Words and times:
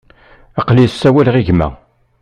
Aql-i 0.59 0.85
la 0.87 0.95
sawaleɣ 1.01 1.35
i 1.41 1.43
gma. 1.47 1.69